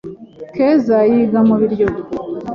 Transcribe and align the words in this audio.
keza 0.53 0.97
yiga 1.11 1.39
mu 1.47 1.55
biryogo 1.61 2.01